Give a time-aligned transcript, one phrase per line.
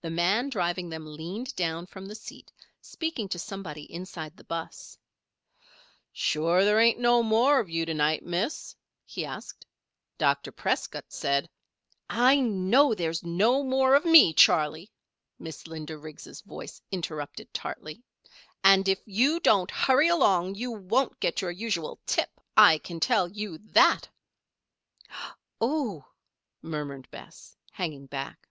[0.00, 4.98] The man driving them leaned down from the seat, speaking to somebody inside the 'bus.
[6.12, 8.74] "Sure there ain't no more of you to night, Miss?"
[9.06, 9.64] he asked.
[10.18, 10.50] "Dr.
[10.50, 11.48] Prescott said"
[12.30, 14.90] "I know there's no more of me, Charley,"
[15.38, 18.02] Miss Linda Riggs' voice interrupted tartly.
[18.64, 23.28] "And if you don't hurry along you won't get your usual tip, I can tell
[23.30, 24.08] you that!"
[25.60, 26.04] "Oh!"
[26.62, 28.48] murmured Bess, hanging back.